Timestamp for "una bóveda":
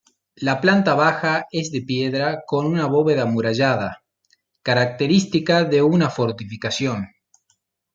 2.65-3.21